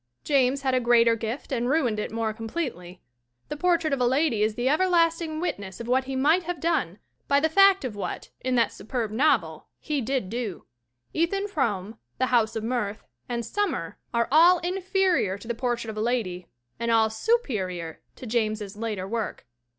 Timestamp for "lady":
4.07-4.41, 16.01-16.47